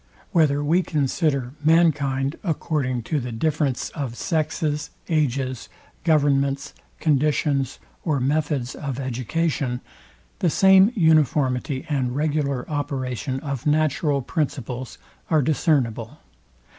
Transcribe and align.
Whether 0.31 0.63
we 0.63 0.81
consider 0.81 1.53
mankind 1.63 2.35
according 2.43 3.03
to 3.03 3.19
the 3.19 3.31
difference 3.31 3.91
of 3.91 4.15
sexes, 4.17 4.89
ages, 5.09 5.69
governments, 6.03 6.73
conditions, 6.99 7.77
or 8.03 8.19
methods 8.19 8.73
of 8.73 8.99
education; 8.99 9.79
the 10.39 10.49
same 10.49 10.91
uniformity 10.95 11.85
and 11.87 12.15
regular 12.15 12.67
operation 12.67 13.39
of 13.41 13.67
natural 13.67 14.23
principles 14.23 14.97
are 15.29 15.43
discernible. 15.43 16.17